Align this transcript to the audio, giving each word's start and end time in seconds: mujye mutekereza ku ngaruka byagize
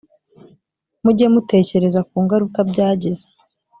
mujye 1.03 1.27
mutekereza 1.33 1.99
ku 2.09 2.15
ngaruka 2.25 2.59
byagize 2.69 3.25